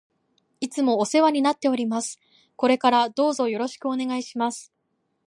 [0.59, 2.19] いつもお世話になっております。
[2.55, 4.73] これからどうぞよろしくお願いします。